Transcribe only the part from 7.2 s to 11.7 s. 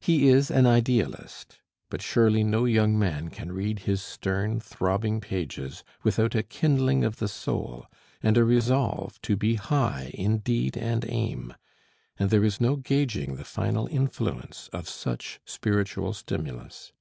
soul, and a resolve to be high in deed and aim;